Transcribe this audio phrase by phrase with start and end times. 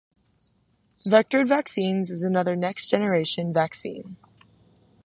[1.05, 4.15] Vectored vaccines is another next generation vaccine.